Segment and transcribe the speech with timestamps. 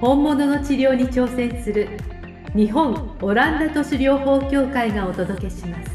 [0.00, 1.88] 本物の治療に挑戦する
[2.56, 5.90] 日本オランダ都市療法協会がお届けします。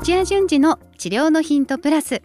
[0.00, 2.22] 土屋順次の治療のヒントプラス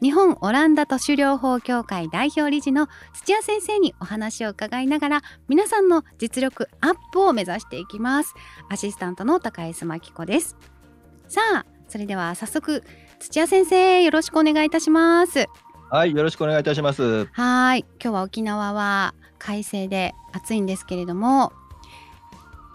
[0.00, 8.34] 日本オランダ都市療法協会代表理事の土屋先生にお話を伺いながら皆さんの実力アップを目指していきます。
[8.70, 10.56] アシスタントの高安真紀子です。
[11.26, 12.84] さあそれでは早速
[13.18, 15.48] 土屋先生よろしくお願いいたします。
[15.90, 21.52] はいよろしくお願いいたしますはい今日は沖縄は快晴で暑いんですけれども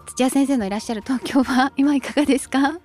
[0.07, 2.77] 土屋先生のいらっしゃる東京は 今いかがですか？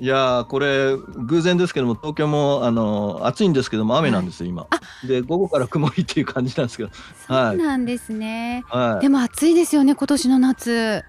[0.00, 4.66] いやこれ偶然ですけども東京もあの暑いんですけども雨なんですよ、今。
[5.06, 6.90] で午後から曇りっていう感じなんですけど。
[7.28, 8.64] そうなんですね。
[8.68, 11.02] はい、でも暑いですよね今年の夏。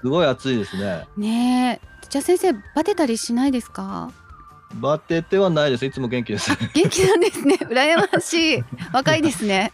[0.00, 1.06] すごい暑いですね。
[1.18, 4.10] ねえ、じゃあ先生バテたりしないですか？
[4.74, 5.84] バテてはないです。
[5.84, 6.50] いつも元気です。
[6.74, 7.56] 元気なんですね。
[7.68, 8.64] 羨ましい。
[8.92, 9.72] 若いですね。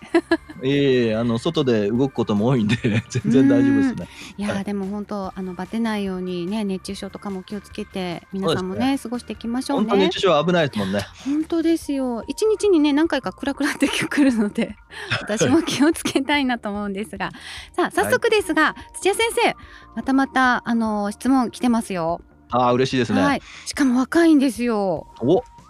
[0.62, 2.76] いえいえ、あの外で動くことも多いんで
[3.08, 4.08] 全然大丈夫ですね。
[4.36, 9.88] いや、はい、でも本当あのバテないようにね熱中症とかも気をつけて皆さんもね、ね、過ごしていきましょうね。
[9.88, 11.06] 本当熱中症危ないですもんね。
[11.24, 12.24] 本当ですよ。
[12.26, 14.76] 一日にね何回かクラクラってくるので
[15.20, 17.30] 私も気をつけたいなと思うんですが、
[17.76, 19.54] さあ早速ですが、はい、土屋先生
[19.94, 22.20] またまたあの質問来てますよ。
[22.50, 25.06] あ嬉しいですね、はい、しかも若いんですよ。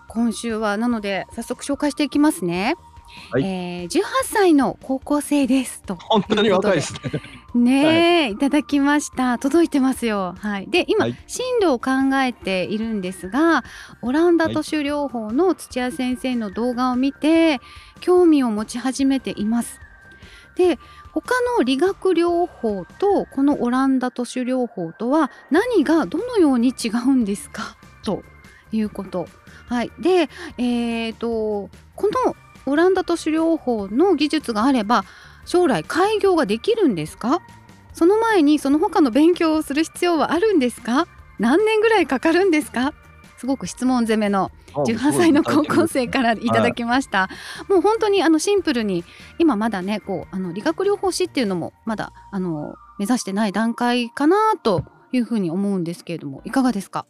[0.09, 2.77] 今週はなので早速紹介していきますね。
[3.31, 5.83] はい、えー、18歳の高校生です。
[5.83, 6.95] と本当に若いです
[7.55, 7.83] ね。
[7.83, 7.85] ね、
[8.25, 9.39] はい、いただきました。
[9.39, 10.35] 届いてますよ。
[10.39, 11.91] はい、で今、はい、進路を考
[12.23, 13.65] えているんですが
[14.03, 17.61] オランダ都市療法の土屋先生の動画を見て
[18.01, 19.81] 興味を持ち始めています。
[20.57, 20.79] で
[21.21, 27.77] 他の理学療法とこのオランダ都市療法とは何がどのように違うんですか？
[28.05, 28.23] と
[28.73, 29.27] いうこと。
[29.67, 32.37] はい、で、えーと、この
[32.67, 35.05] オランダ都市療法の技術があれば
[35.45, 37.41] 将来開業ができるんですか？
[37.93, 41.07] その前にその他の勉強をする必要はあるんですか？
[41.39, 42.95] 何年ぐらいかかるんですか？
[43.39, 47.29] すごく質問攻めの18歳の高校生からいただきました。
[47.69, 49.05] もう本当にあのシンプルに
[49.39, 57.07] 今まだねこうあの理学療法士っていうのもまだあの目指してない段階かなというふうに思うんですけれどもいかがですか？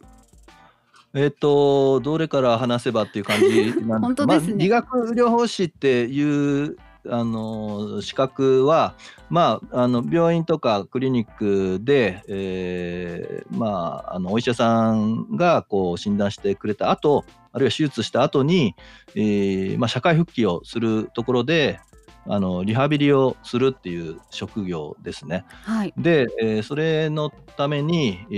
[1.15, 6.77] えっ、とどれから話せばっていう感じ本当ですね、まあ、理学療法士っていう
[7.07, 8.95] あの資格は、
[9.29, 18.75] まあ、あの病院とかクリニックで、えーまあ、あのお医者さんがこう診断してくれた後あるいは手術した後に、
[19.15, 21.79] えーまあ、社会復帰をするところで
[22.27, 25.45] あのリハビリをするっていう職業ですね。
[25.63, 28.35] はい、で、えー、それのために、え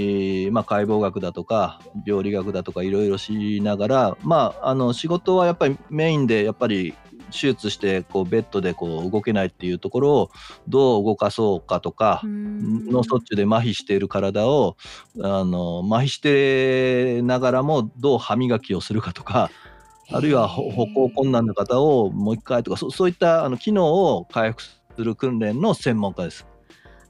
[0.48, 6.94] ーまあ、解剖学だとか病理学だとかいろいろしながら、まあ、あの仕事はやっぱりメインでやっぱり
[7.32, 10.32] 手術してこうベッドでこう動けないっていうところを
[10.68, 14.78] どう動かそうかとか脳卒中で麻痺している体を
[15.22, 19.50] あの麻痺してながらもどう歯磨きをするかとか
[20.14, 26.46] あるいは歩行困難な方をもう一回とかそそういったあの機能を回復する訓練の専門家です。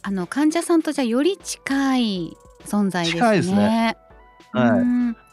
[0.04, 3.20] あの患者さんとじゃより近い存在ですね。
[3.20, 3.98] 近いですね。
[4.54, 5.31] はい。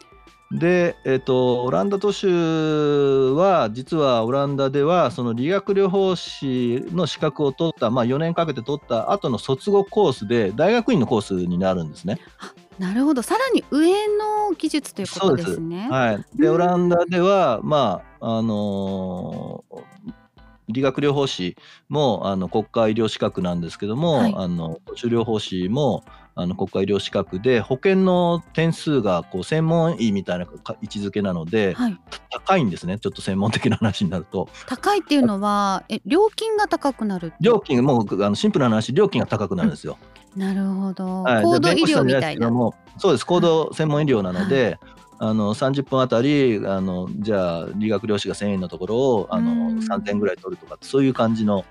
[0.51, 12.19] で、えーと、オランダ都市は実はオランダではその理学療法士の資格を取った、まあ、4年かけて取った後の卒業コースで大学院のコースになるんですね。
[12.79, 13.23] なるほど。
[13.23, 15.89] さらに上の技術ということですね。
[15.91, 19.83] はい、でオランダでは、まああのー、
[20.69, 21.57] 理学療法士
[21.89, 26.05] もあの国家医療資格なんですけども、はい、あの都市療法士も
[26.39, 30.49] あの国家医療資格で保険の点数がこう専門医みたいな位
[30.85, 31.99] 置づけなので、はい、
[32.31, 32.97] 高いんですね。
[33.01, 34.49] ちょっと専門的な話になると。
[34.69, 39.99] 高いっていうのはえ料金が高くなる料金もうあのシンプルな話料金が高くなるんですよ、
[40.37, 42.51] うん、なるほど、はい、高度医療みたいな。
[42.99, 43.27] そうです。
[43.27, 44.79] 高度専門医療なので、
[45.19, 51.65] あの30分あたりあのじゃあ理学療士が1000円のところをあの3000円ぐらい取るとかそういう感じの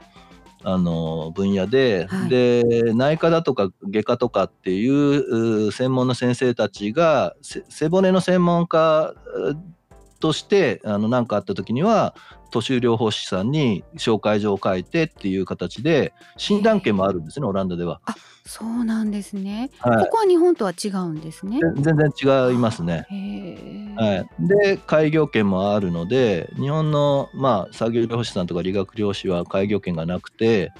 [0.63, 9.13] あの分野ではい、で内科だとか外科とかっていう専門の先生たちが背骨の専門家
[10.19, 12.15] として何かあった時には
[12.51, 18.01] 都市療法士さんに紹介状を書いてっていう形で診断権もあるんですねオランダでは。
[18.05, 18.15] あ
[18.45, 21.59] そうなんですね、はい、ここは日本とは違うんですね。
[21.75, 23.05] 全然違いますね。
[23.97, 30.71] はい、で開業権もあるので日本の、まあ、作業療法士さんとか理学療法士は開業権がなくて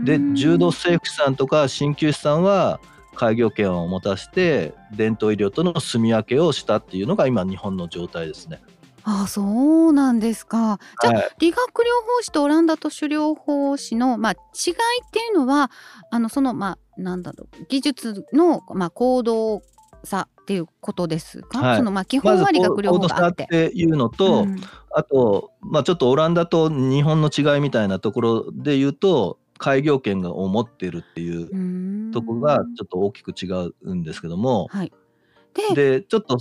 [0.00, 2.80] で柔道整復師さんとか鍼灸師さんは
[3.14, 8.60] 開業権を持たせて伝統医療との住み分けをしたっていうのが今日本の状態ですね。
[9.04, 10.78] あそうなんですか。
[11.02, 11.84] じゃあ、はい、理学療
[12.16, 15.70] 法士とオランダ都市療法士の、まあ、違いっていうのは
[16.10, 19.62] あのそのまあなんだろう技術の、まあ、行動
[20.04, 23.44] 差っていうことですか、はい、そのまあ基本は理学療法があって。
[23.44, 24.60] っていうのと、うん、
[24.94, 33.46] あと、まあ、ちょっとオランダと日本の違いみたいなところで言うと開業権を持ってるっていうとこがちょっと大きく違
[33.82, 34.92] うんですけども、はい、
[35.74, 36.38] でちょっと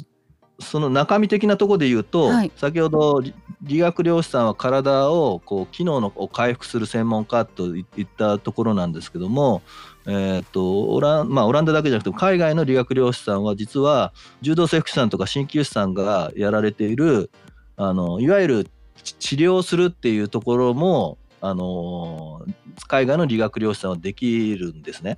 [0.63, 3.21] その中身的なところで言うと、はい、先ほど
[3.62, 9.62] 理学療師さんは体をこう機能のを回復する専門家といったところなんですけども、
[10.06, 17.30] えーとオランまあ、オランダだけじゃなくて海外の理学療師さんは実は柔道整復師さんとか鍼灸師さんがやられている
[17.77, 18.68] あのいわゆる
[19.04, 22.42] 治療するっていうところもあの
[22.88, 25.18] 海外の理学療師さんはできるんですね。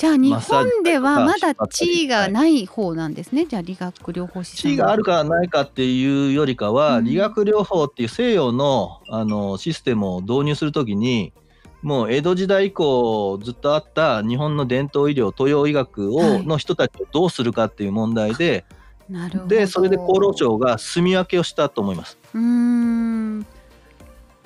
[0.00, 11.34] じゃあ日本ではまだ地位がない方なんですね、じゃあ理学療法士地位があるかないかっていうよりかは、うん、理学療法っていう西洋のあのシステムを導入するときに
[11.82, 18.64] もう江戸時代以降ずっとあった日本の伝統医療東洋医学を、はい、の人たちをどうするかっていう問題で
[19.10, 19.54] なるほど。
[19.54, 22.16] でそれで厚労省が住み分けをしたと思います。
[22.32, 23.44] うん。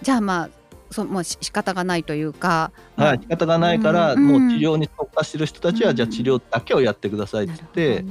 [0.02, 0.50] じゃあまあ
[0.90, 8.04] そもう仕方がないというか、はい、仕方がないから、もう治療に特化してる人たちは、じゃあ治療だけをやってくださいって言って、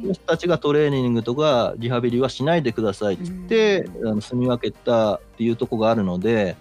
[0.00, 6.56] その人たちがトレーニングとかリハビリはしないでくださいって言って、あの住み分けたっていうとこがあるので。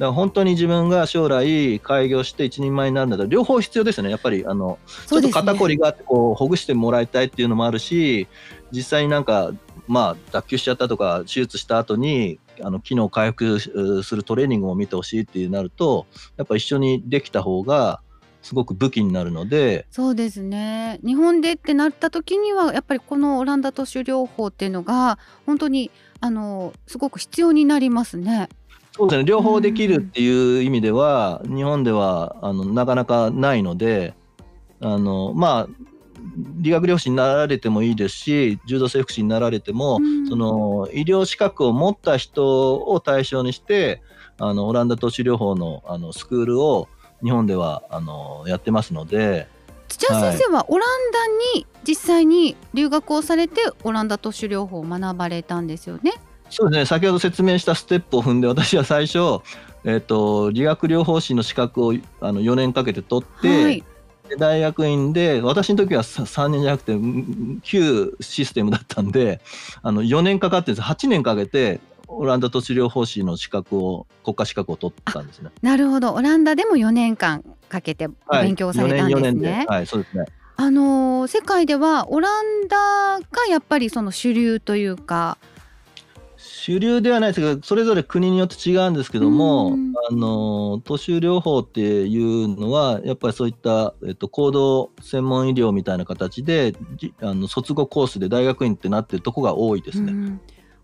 [0.00, 4.10] だから本当に自分が将来開業して一人前になるんだったら両方必要ですよね。
[4.10, 8.26] やっぱりあの、ちょっと肩こりがあってこうほぐしてもらいたいっていうのもあるし
[8.72, 9.52] 実際になんか
[9.86, 18.00] まあ脱臼しちゃったとか手術した後にあの機能回復するトレーニングも見てほしいってなるとやっぱ一緒にできた方が
[18.42, 20.98] すごく武器になるのでそうですね。
[21.04, 25.90] 日本でってなった時にはやっぱりこのオランダ都市療法っていうのが本当に
[26.20, 28.48] あのすごく必要になりますね。
[28.92, 29.24] そうですね。
[29.24, 34.14] 両方できるっていう意味では、うん、日本ではあのなかなかないので
[34.80, 35.68] あのまあ
[36.58, 44.02] 理学療法士になられてもいいですし柔道整復師になられても、うん、その医療資格を持った人を対象にして
[44.38, 46.88] あのオランダ都市療法のあのスクールを
[47.22, 49.48] 日本ではあのやってますので。
[49.88, 51.26] 土屋先生はオランダ
[51.58, 56.12] に実際に留学をされてオランダ都市療法を学ばれたんですよね？
[56.50, 59.40] そうですね先ほど説明したステップを踏んで私は最初、
[59.84, 63.84] えーと、理学療法士の資格をあの4年かけて取って、はい、
[64.38, 66.96] 大学院で私の時は3年じゃなくて
[67.62, 69.40] 旧システムだったんで
[69.82, 75.50] あの4年かかって8年かけてオランダ都市療法士の資格を国家資格を取ったんですね。
[75.62, 76.12] なるほど。
[76.12, 79.50] オランダでも4年間かけて勉強されたんですね。
[79.50, 80.24] はい、はい、そうですね。
[80.56, 85.38] あの世界ではオランダがやっぱりその主流というか
[86.62, 89.78] 主流ではないですけどそれぞれ国によって違うんですけども、
[90.10, 96.74] あの都市療法っていうのはやっぱりそういった、えっと、行動専門医療みたいな形で
[97.22, 100.38] あの卒業コースで大学院ってなってるとこが多いですね。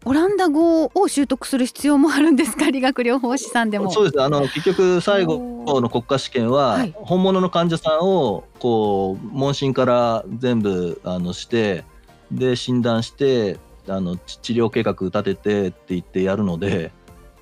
[0.06, 2.70] オランダ語を習得する必要もあるんですか？
[2.72, 3.90] 理学療法士さんでも。
[3.90, 4.22] そうです。
[4.22, 11.84] あの結局最後の国家試験は本物の患者さんをこう問診から全部あのして
[12.32, 16.92] で診断してあの治療計画立ててって言ってやるので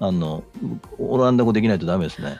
[0.01, 0.45] あの
[0.99, 2.39] オランダ語できないとダメですね。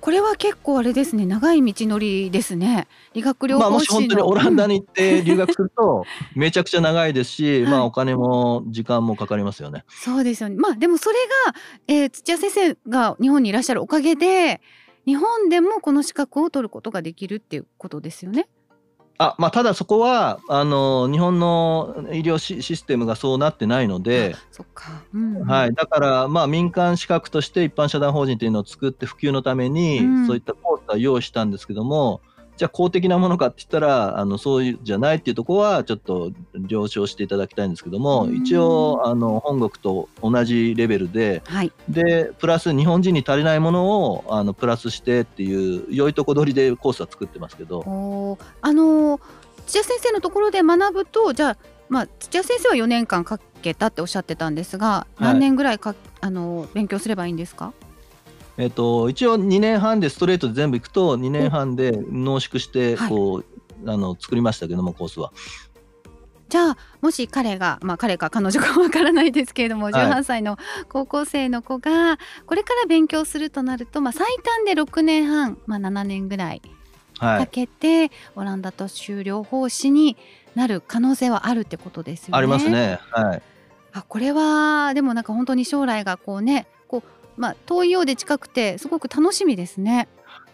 [0.00, 9.84] これは結構あれですね長い道のりですね理学療法士まあ、もし本当にオランダに行って留学すると めちゃくちゃ長いですし、はい、まあお金も時間もかかりますよね。
[9.88, 11.54] そうですよねまあでもそれが、
[11.86, 14.60] えー、土屋先生が日本にいらっしゃるおかげで
[15.06, 18.48] 日本でもこの資格を取ることができるっていうことですよね。
[19.18, 25.36] あまあ、ただそこはあの日本の医療システムがそうなってないのでそっか、うん。
[25.36, 32.20] うん、はい、だから、まあ、民間資格として一般社団法人というのを作って普及のために、うん、そういったコースは用意したんですけども
[32.62, 48.38] じゃあ公的なものかって言ったらあのそういうじゃないっていうところはちょっと了承していただきたいんですけども、一応あの本国と同じレベルで、はい、でプラス日本人に足りないものをあのプラスしてっていう良いとこ取りでコースは作ってますけど。
[48.60, 49.18] あの
[49.66, 51.56] 土屋先生のところで学ぶとじゃあ
[51.88, 57.72] まあ土屋先生は4年間かけたっておっしゃってたんですが、はい何年ぐらいかあの勉強すればいいんですか？
[58.58, 65.32] えっと、一応2年半でストレートで全部いくと2年半で濃縮してはいこう、あの作りましたけどもコースは。
[66.48, 70.58] じゃあもし彼がまあ彼か彼女かわからないですけれども、はい18歳の
[70.90, 76.60] 高校生の子がこれから勉強するとなると、まあ、最短で6年半、まあ、7年ぐらい
[77.18, 80.16] かはい、けて、オランダと修療法士に
[80.54, 82.38] なる可能性はあるってことですよね。
[82.38, 82.68] あります。
[82.68, 82.98] ね。
[83.10, 83.42] はい、
[83.92, 86.66] あこれはでもなんか本当に将来がこうね
[87.36, 90.08] まあ、遠いようで近くてすごく楽しみですね。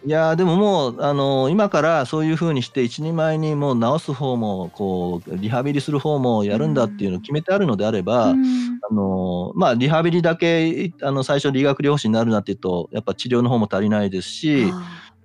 [0.06, 14.72] いやーでももうあの今からそういうふうにして一人前にもう治す方もこうリハビリする方もやるんだっていうのを決めてあるのであれば、うんあのまあ、リハビリだけあの最初理学療法士になるなっていうとやっぱ治療の方も足りないですし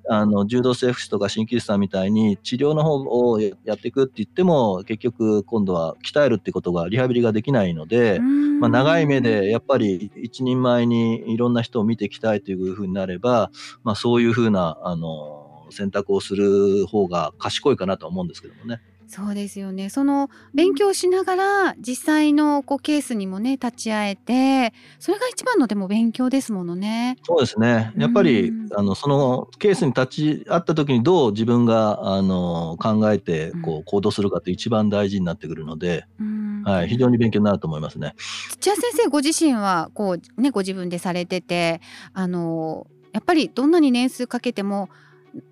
[0.10, 2.96] ああの柔道整復師とか鍼灸師さんみたいに治療の方
[3.30, 8.20] をやっていくって言っても結局今度は鍛えるってことがリハビリができないので
[8.64, 13.52] まあ、長い目でやっぱり一人前にいろんな人を見ていきたいというふうになれば、
[13.84, 18.80] まあ、そういうふうなあの選択をする方が賢いかなとは思うんですけどもね。
[19.08, 27.18] そうですよねその勉強しながら実際のこうケースにもね立ち会えてそれが一番のでも勉強ですものね。
[27.24, 27.94] そうですね。
[27.98, 38.16] やっぱり、うんあの、そのケースに立ち会った時にどう自分が、あの、考えてうん、こう、行動するかって一番大事になってくるので、うんはい、非常に勉強になると思いますね。
[38.50, 41.82] 土屋先生ご自身はこうねご自分でされてて
[42.14, 44.90] あのやっぱりどんなに年数かけても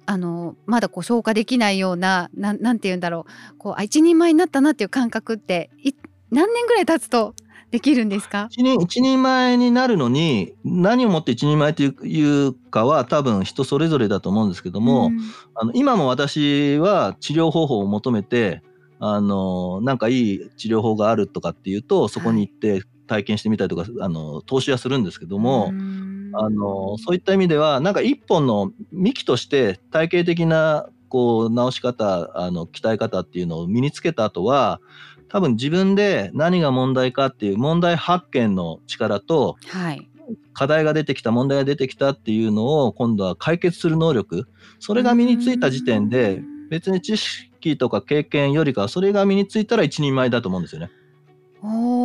[0.05, 3.57] あのまだこう消化できないようななんなんて言うんだろう。
[3.57, 5.93] こうあ一人前になったなっていう感覚ってい
[6.31, 7.33] 何年ぐらい経つと
[7.71, 8.47] できるんですか？
[8.51, 15.17] 一人、一人前になるのに、何をもって一人前といういうかは多分人それぞれだと思うんですけども、ん。
[15.55, 18.61] あの今も私は治療方法を求めて
[18.99, 34.79] あのなんかいい治療法があるとかっていうとそこに行って体験してみたりとか、あの投資はするんですけども、うんあのそういった意味ではなんか一本の幹として体系的なこう治し方あの鍛え方っていうのを身につけた後は
[35.27, 40.07] 多分自分で何が問題かっていう問題発見の力とはい
[40.53, 44.47] 課題が出てきた問題が出てきたっていうのを今度は解決する能力
[44.79, 50.89] それが身についた時点で別に知識とか経験よりかはそれが身についたら一人前だと思うんですよね。
[51.63, 52.00] おー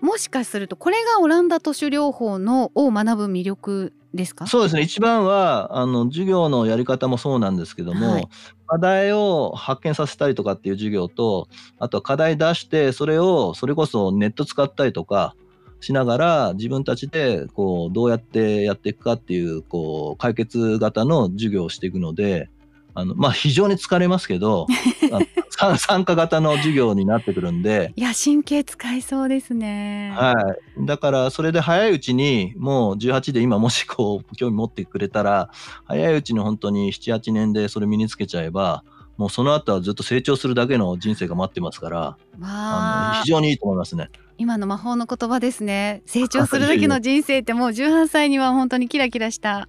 [0.00, 4.46] もしかするとこれがオランダ都市療法のを学ぶ魅力ですか？
[4.46, 4.82] そうですね。
[4.82, 8.28] 一番はあの授業のやり方もそうなんですけども、はい。
[8.66, 15.34] 課題を発見させたりとかっていう授業とあとは課題出してそれをそれこそネット使ったりとか
[15.80, 22.48] しながら自分たちでこうどうやってやっていくかっていうこう解決型の授業をしていくので
[22.94, 24.66] あのまあ非常に疲れますけど
[25.50, 27.92] 参参加型の授業になってくるんで。
[27.96, 30.12] いや神経使いそうですね。
[30.16, 30.86] はい。
[30.86, 35.50] だから、それで早いうちに、もう18で今もしこう、興味持ってくれたら、
[35.84, 38.84] 早いうちに本当に7、8年でそれ身につけちゃえば、
[39.18, 44.08] もうその後はずっと成長するだけの人生が待ってますから、あの非常にいいと思いますね。
[44.38, 49.68] 今の魔法の言葉ですね成長するだけの 人生ってもう18歳には本当にキラキラした、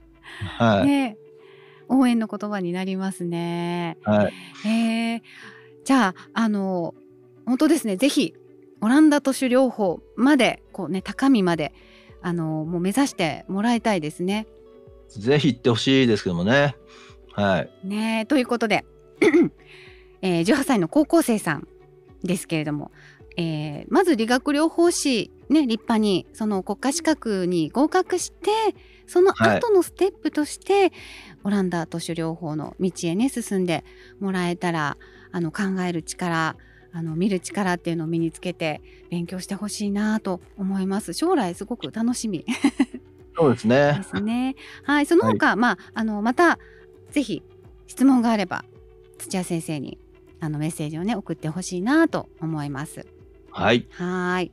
[0.57, 0.87] はい。
[0.87, 1.17] ね
[1.91, 3.97] 応援の言葉になりますね。
[4.03, 4.33] はい。
[4.67, 5.21] えー
[5.83, 6.93] じゃああの
[7.45, 8.35] 本当ですねぜひ
[8.81, 11.73] オランダ都市療法までこうね高みまで
[12.21, 14.47] あのもう目指してもらいたいですね。
[15.09, 16.75] ぜひ行ってほしいですけどもね。
[17.33, 17.69] はい。
[17.83, 18.85] ねということで、
[20.21, 21.67] えー、18歳の高校生さん
[22.23, 22.91] ですけれども、
[23.41, 28.51] えーまず理学療法士ね立派にその国家資格に合格して
[29.07, 30.93] そのはい後のステップとして、
[31.43, 33.83] オランダ都市療法の道へね進んで
[34.21, 34.97] もらえたら
[35.31, 36.55] あの考える力
[36.93, 42.45] あの見る力っていうのを身につけて勉強してほしいなと思います将来すごく楽しみ
[43.35, 44.01] そうですでね。
[44.03, 44.55] すね。
[44.83, 46.59] はい、その他、まああのまた
[47.11, 47.43] ぜひ
[47.87, 48.63] 質問があれば
[49.17, 49.97] 土屋先生に
[50.39, 53.05] あのメッセージをね送ってほしいなと思います。
[53.51, 53.87] はい。
[53.91, 54.51] はい。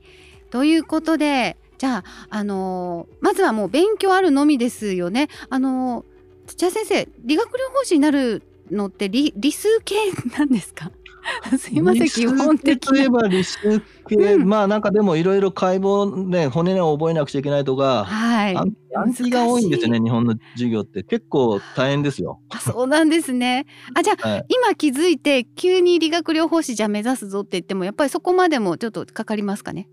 [0.50, 5.28] ということで、じゃああのーまずはもう勉強あるのみですよね。
[5.50, 6.05] あのー
[6.49, 9.95] 土屋先生、理学療法士になるのって理理数系
[10.38, 10.90] なんですか？
[11.59, 18.57] すいません、基本的といえば理数系、うんまあなんかでもいろいろ解剖ね、骨を覚えなくちゃいけないとか、はい。
[18.57, 21.03] 暗暗記が多いんですよね、日本の授業って。
[21.03, 22.41] 結構大変ですよ。
[22.51, 23.67] あそうなんですね。
[23.95, 24.47] あじゃあはい。
[24.49, 29.89] 今気づいて急に理学療法士じゃあ目指すぞって言ってもやっぱりそこまでもちょっとかかりますかね？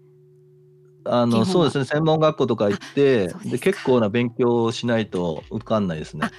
[1.06, 1.86] あのそうですね。
[1.86, 6.22] 専門学校とか行ってで結構な勉強をしないと受かんないですね。
[6.24, 6.32] あ。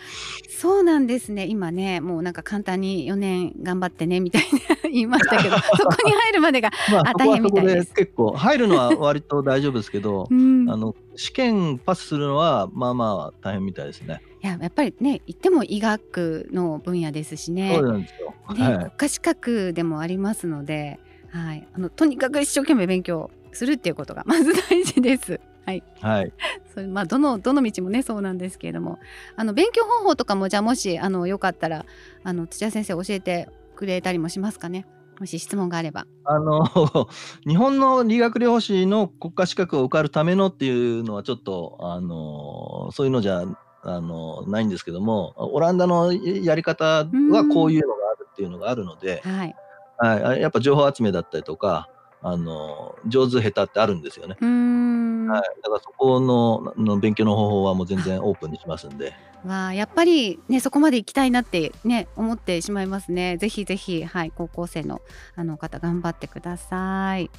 [0.49, 1.47] そうなんですね。
[1.47, 4.49] 今ねもうなんか簡単に4年頑張ってねみたいな
[4.91, 10.71] 言いましたけど そこに入るまでがまあ大変みたいでです結構入るのは 割と大丈夫ですけどうん。
[10.71, 14.21] あの試験パスするのはまあまあ大変みたいですね。
[14.43, 17.75] いややっぱりね言っても医学の分野ですしね。
[17.75, 18.35] そうなんですよ。
[18.55, 18.79] ねはい。
[18.79, 20.99] 国家資格でもありますので、
[21.31, 25.41] はい、あのとにかく一生懸命勉強するっていうことが まず大事です。
[25.65, 26.33] はい、はい。
[26.73, 28.99] それまあどのどの道もねそうなんですけれども、
[29.35, 31.85] あの勉強方法とかもじゃあもしあのよかったら
[32.23, 34.87] あの土屋先生教えてくれたりもしますかね。
[35.19, 36.07] もし質問があれば。
[36.25, 36.65] あの
[37.47, 43.45] 日本の理学療法士の国家資格を受かるためのっていうのはちょっとあのそういうのじゃ
[43.83, 47.07] あのないんですけどもオランダのやり方は
[47.53, 49.57] こういうのがあるっていうのがあるので、はい。
[49.99, 51.89] はい、やっぱ情報集めだったりとか
[52.29, 54.37] あの上手下手ってあるんですよね。
[54.41, 59.13] はい、だからそこのの勉強の方法はもう全然オープンにしますんで。
[59.47, 63.37] わあやっぱりねそこまで行きたいなってね思ってしまいますね。
[63.37, 65.03] ぜひぜひはい高校生の
[65.37, 67.31] あの方頑張ってください。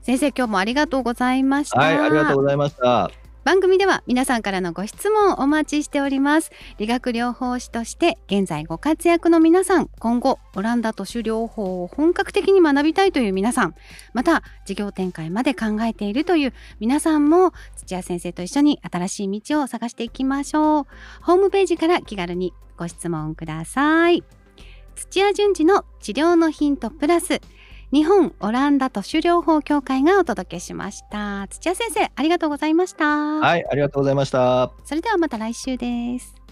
[0.00, 1.78] 先生今日もありがとうございました。
[1.78, 3.10] はい、ありがとうございました。
[3.44, 6.50] 番組では皆さんからのご質問をお待ちしております。
[6.78, 13.74] 理学療法士として現在ご活躍の皆さん今後オランダ都市療法を本格的に学びたいという皆さん
[14.14, 20.86] また事業展開まで考えているという皆さんも土屋先生と一緒に新しい道を探していきましょう。
[21.20, 24.24] ホームページから気軽にご質問ください。
[24.94, 27.40] 土屋順次の治療のヒントプラス
[27.94, 31.46] 日本オランダ都市療法協会がお届けしました。
[31.48, 34.72] 土屋先生ありがとうございました、はい、ありがとうございました。
[34.84, 36.43] それではまた来週です